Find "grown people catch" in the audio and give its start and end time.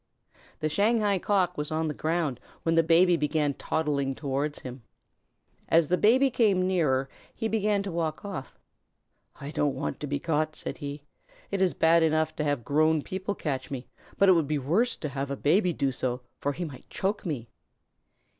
12.65-13.69